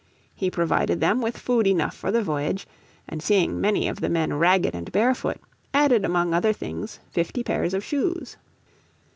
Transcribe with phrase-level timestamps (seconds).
[0.33, 2.65] He provided them with food enough for the voyage,
[3.07, 5.37] and seeing many of the men ragged and barefoot,
[5.75, 8.35] added among other things fifty pairs of shoes.